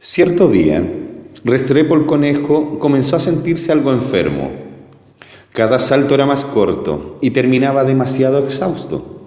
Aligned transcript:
Cierto 0.00 0.48
día, 0.48 0.80
Restrepo 1.42 1.96
el 1.96 2.06
conejo 2.06 2.78
comenzó 2.78 3.16
a 3.16 3.20
sentirse 3.20 3.72
algo 3.72 3.92
enfermo. 3.92 4.52
Cada 5.52 5.80
salto 5.80 6.14
era 6.14 6.24
más 6.24 6.44
corto 6.44 7.18
y 7.20 7.32
terminaba 7.32 7.82
demasiado 7.82 8.38
exhausto. 8.38 9.24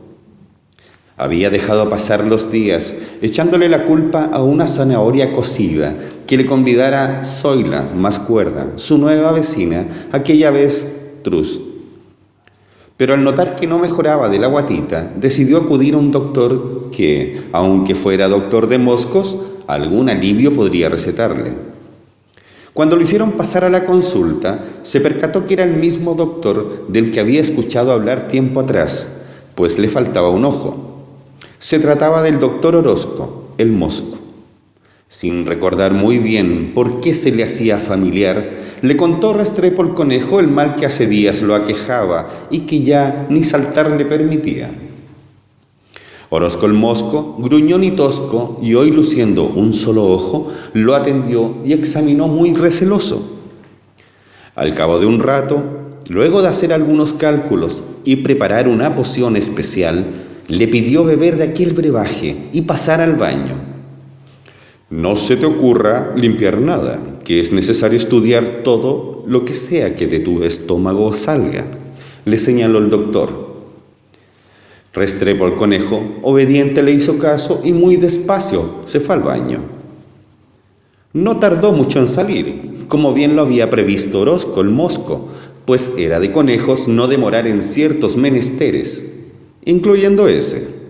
Había 1.17 1.49
dejado 1.49 1.89
pasar 1.89 2.23
los 2.23 2.53
días 2.53 2.95
echándole 3.21 3.67
la 3.67 3.83
culpa 3.83 4.29
a 4.31 4.41
una 4.43 4.65
zanahoria 4.65 5.33
cocida 5.33 5.93
que 6.25 6.37
le 6.37 6.45
convidara 6.45 7.25
Zoila, 7.25 7.89
más 7.93 8.17
cuerda, 8.19 8.71
su 8.77 8.97
nueva 8.97 9.33
vecina, 9.33 10.07
aquella 10.13 10.51
vez 10.51 10.87
Trus. 11.21 11.59
Pero 13.01 13.15
al 13.15 13.23
notar 13.23 13.55
que 13.55 13.65
no 13.65 13.79
mejoraba 13.79 14.29
de 14.29 14.37
la 14.37 14.45
guatita, 14.45 15.11
decidió 15.15 15.57
acudir 15.57 15.95
a 15.95 15.97
un 15.97 16.11
doctor 16.11 16.91
que, 16.91 17.45
aunque 17.51 17.95
fuera 17.95 18.27
doctor 18.27 18.67
de 18.67 18.77
moscos, 18.77 19.39
algún 19.65 20.07
alivio 20.07 20.53
podría 20.53 20.87
recetarle. 20.87 21.55
Cuando 22.73 22.95
lo 22.95 23.01
hicieron 23.01 23.31
pasar 23.31 23.63
a 23.63 23.71
la 23.71 23.87
consulta, 23.87 24.83
se 24.83 25.01
percató 25.01 25.47
que 25.47 25.55
era 25.55 25.63
el 25.63 25.77
mismo 25.77 26.13
doctor 26.13 26.89
del 26.89 27.09
que 27.09 27.19
había 27.19 27.41
escuchado 27.41 27.91
hablar 27.91 28.27
tiempo 28.27 28.59
atrás, 28.59 29.09
pues 29.55 29.79
le 29.79 29.87
faltaba 29.87 30.29
un 30.29 30.45
ojo. 30.45 31.07
Se 31.57 31.79
trataba 31.79 32.21
del 32.21 32.39
doctor 32.39 32.75
Orozco, 32.75 33.45
el 33.57 33.71
mosco. 33.71 34.19
Sin 35.11 35.45
recordar 35.45 35.93
muy 35.93 36.19
bien 36.19 36.71
por 36.73 37.01
qué 37.01 37.13
se 37.13 37.33
le 37.33 37.43
hacía 37.43 37.79
familiar, 37.79 38.49
le 38.81 38.95
contó 38.95 39.33
Restrepo 39.33 39.81
el 39.81 39.93
conejo 39.93 40.39
el 40.39 40.47
mal 40.47 40.75
que 40.75 40.85
hace 40.85 41.05
días 41.05 41.41
lo 41.41 41.53
aquejaba 41.53 42.47
y 42.49 42.61
que 42.61 42.81
ya 42.81 43.27
ni 43.29 43.43
saltar 43.43 43.91
le 43.91 44.05
permitía. 44.05 44.71
Orozco 46.29 46.65
el 46.65 46.71
Mosco, 46.71 47.35
gruñón 47.39 47.83
y 47.83 47.91
tosco, 47.91 48.57
y 48.63 48.73
hoy 48.75 48.91
luciendo 48.91 49.49
un 49.49 49.73
solo 49.73 50.05
ojo, 50.05 50.53
lo 50.71 50.95
atendió 50.95 51.57
y 51.65 51.73
examinó 51.73 52.29
muy 52.29 52.53
receloso. 52.53 53.37
Al 54.55 54.73
cabo 54.73 54.97
de 54.97 55.07
un 55.07 55.19
rato, 55.19 55.61
luego 56.07 56.41
de 56.41 56.47
hacer 56.47 56.71
algunos 56.71 57.13
cálculos 57.13 57.83
y 58.05 58.15
preparar 58.15 58.69
una 58.69 58.95
poción 58.95 59.35
especial, 59.35 60.05
le 60.47 60.69
pidió 60.69 61.03
beber 61.03 61.35
de 61.35 61.43
aquel 61.43 61.73
brebaje 61.73 62.47
y 62.53 62.61
pasar 62.61 63.01
al 63.01 63.17
baño. 63.17 63.70
No 64.91 65.15
se 65.15 65.37
te 65.37 65.45
ocurra 65.45 66.13
limpiar 66.17 66.59
nada, 66.59 66.99
que 67.23 67.39
es 67.39 67.53
necesario 67.53 67.97
estudiar 67.97 68.59
todo 68.61 69.23
lo 69.25 69.45
que 69.45 69.53
sea 69.53 69.95
que 69.95 70.05
de 70.05 70.19
tu 70.19 70.43
estómago 70.43 71.13
salga, 71.13 71.65
le 72.25 72.37
señaló 72.37 72.79
el 72.79 72.89
doctor. 72.89 73.51
Restrepo 74.93 75.47
el 75.47 75.55
conejo, 75.55 76.03
obediente, 76.23 76.83
le 76.83 76.91
hizo 76.91 77.17
caso 77.17 77.61
y 77.63 77.71
muy 77.71 77.95
despacio 77.95 78.81
se 78.83 78.99
fue 78.99 79.15
al 79.15 79.21
baño. 79.21 79.61
No 81.13 81.39
tardó 81.39 81.71
mucho 81.71 81.99
en 81.99 82.09
salir, 82.09 82.85
como 82.89 83.13
bien 83.13 83.37
lo 83.37 83.43
había 83.43 83.69
previsto 83.69 84.19
Orozco 84.19 84.59
el 84.59 84.71
mosco, 84.71 85.29
pues 85.63 85.93
era 85.97 86.19
de 86.19 86.33
conejos 86.33 86.89
no 86.89 87.07
demorar 87.07 87.47
en 87.47 87.63
ciertos 87.63 88.17
menesteres, 88.17 89.05
incluyendo 89.63 90.27
ese. 90.27 90.80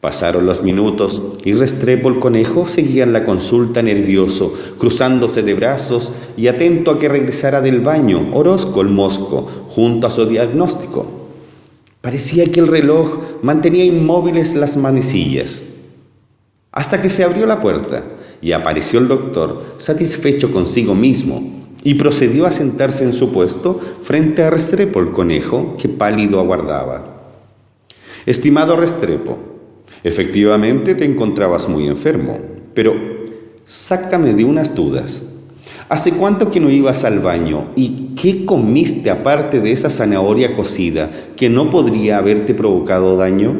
Pasaron 0.00 0.46
los 0.46 0.62
minutos 0.62 1.20
y 1.44 1.54
Restrepo 1.54 2.08
el 2.08 2.20
conejo 2.20 2.66
seguía 2.66 3.02
en 3.02 3.12
la 3.12 3.24
consulta 3.24 3.82
nervioso, 3.82 4.54
cruzándose 4.78 5.42
de 5.42 5.54
brazos 5.54 6.12
y 6.36 6.46
atento 6.46 6.92
a 6.92 6.98
que 6.98 7.08
regresara 7.08 7.60
del 7.60 7.80
baño 7.80 8.30
Orozco 8.32 8.80
el 8.80 8.88
mosco, 8.88 9.48
junto 9.68 10.06
a 10.06 10.12
su 10.12 10.24
diagnóstico. 10.26 11.06
Parecía 12.00 12.46
que 12.46 12.60
el 12.60 12.68
reloj 12.68 13.42
mantenía 13.42 13.84
inmóviles 13.84 14.54
las 14.54 14.76
manecillas. 14.76 15.64
Hasta 16.70 17.02
que 17.02 17.10
se 17.10 17.24
abrió 17.24 17.44
la 17.44 17.60
puerta 17.60 18.04
y 18.40 18.52
apareció 18.52 19.00
el 19.00 19.08
doctor, 19.08 19.74
satisfecho 19.78 20.52
consigo 20.52 20.94
mismo, 20.94 21.42
y 21.82 21.94
procedió 21.94 22.46
a 22.46 22.52
sentarse 22.52 23.02
en 23.02 23.12
su 23.12 23.32
puesto 23.32 23.80
frente 24.00 24.44
a 24.44 24.50
Restrepo 24.50 25.00
el 25.00 25.10
conejo, 25.10 25.76
que 25.76 25.88
pálido 25.88 26.38
aguardaba. 26.38 27.34
Estimado 28.26 28.76
Restrepo, 28.76 29.57
efectivamente 30.04 30.94
te 30.94 31.04
encontrabas 31.04 31.68
muy 31.68 31.86
enfermo, 31.86 32.38
pero 32.74 32.94
sácame 33.64 34.34
de 34.34 34.44
unas 34.44 34.74
dudas. 34.74 35.22
¿Hace 35.88 36.12
cuánto 36.12 36.50
que 36.50 36.60
no 36.60 36.70
ibas 36.70 37.04
al 37.04 37.20
baño? 37.20 37.68
¿Y 37.74 38.14
qué 38.14 38.44
comiste 38.44 39.10
aparte 39.10 39.60
de 39.60 39.72
esa 39.72 39.88
zanahoria 39.88 40.54
cocida 40.54 41.10
que 41.34 41.48
no 41.48 41.70
podría 41.70 42.18
haberte 42.18 42.54
provocado 42.54 43.16
daño? 43.16 43.58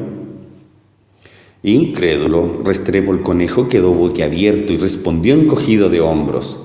Incrédulo, 1.62 2.62
Restrepo 2.64 3.12
el 3.12 3.22
conejo 3.22 3.66
quedó 3.66 3.92
boquiabierto 3.92 4.72
y 4.72 4.76
respondió 4.76 5.34
encogido 5.34 5.88
de 5.88 6.00
hombros. 6.00 6.60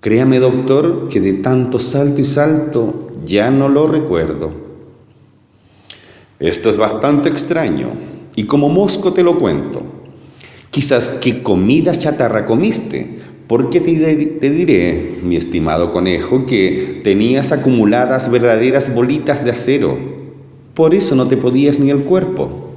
Créame, 0.00 0.38
doctor, 0.40 1.08
que 1.08 1.20
de 1.20 1.34
tanto 1.34 1.78
salto 1.78 2.20
y 2.20 2.24
salto 2.24 3.08
ya 3.24 3.50
no 3.50 3.68
lo 3.68 3.86
recuerdo. 3.86 4.52
Esto 6.38 6.70
es 6.70 6.76
bastante 6.76 7.28
extraño, 7.28 7.90
y 8.34 8.44
como 8.44 8.68
mosco 8.68 9.12
te 9.12 9.22
lo 9.22 9.38
cuento. 9.38 9.82
Quizás 10.70 11.08
qué 11.20 11.42
comida 11.42 11.92
chatarra 11.94 12.46
comiste, 12.46 13.18
porque 13.46 13.80
te, 13.80 14.50
diré, 14.50 15.18
mi 15.22 15.36
estimado 15.36 15.92
conejo, 15.92 16.46
que 16.46 17.02
tenías 17.04 17.52
acumuladas 17.52 18.30
verdaderas 18.30 18.94
bolitas 18.94 19.44
de 19.44 19.50
acero. 19.50 19.98
Por 20.72 20.94
eso 20.94 21.14
no 21.14 21.28
te 21.28 21.36
podías 21.36 21.78
ni 21.78 21.90
el 21.90 22.04
cuerpo. 22.04 22.70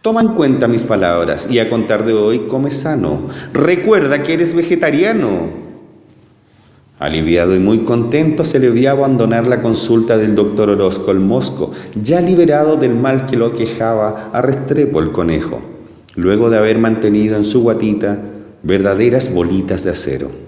Toma 0.00 0.22
en 0.22 0.28
cuenta 0.28 0.68
mis 0.68 0.84
palabras 0.84 1.48
y 1.50 1.58
a 1.58 1.68
contar 1.68 2.06
de 2.06 2.14
hoy 2.14 2.46
come 2.48 2.70
sano. 2.70 3.28
Recuerda 3.52 4.22
que 4.22 4.34
eres 4.34 4.54
vegetariano. 4.54 5.65
Aliviado 6.98 7.54
y 7.54 7.58
muy 7.58 7.80
contento, 7.80 8.42
se 8.42 8.58
le 8.58 8.70
vio 8.70 8.90
abandonar 8.90 9.46
la 9.46 9.60
consulta 9.60 10.16
del 10.16 10.34
doctor 10.34 10.70
Orozco 10.70 11.10
el 11.10 11.20
Mosco, 11.20 11.72
ya 12.02 12.22
liberado 12.22 12.76
del 12.76 12.94
mal 12.94 13.26
que 13.26 13.36
lo 13.36 13.54
quejaba 13.54 14.30
a 14.32 14.40
Restrepo 14.40 15.00
el 15.00 15.12
conejo, 15.12 15.60
luego 16.14 16.48
de 16.48 16.56
haber 16.56 16.78
mantenido 16.78 17.36
en 17.36 17.44
su 17.44 17.60
guatita 17.60 18.18
verdaderas 18.62 19.32
bolitas 19.32 19.84
de 19.84 19.90
acero. 19.90 20.45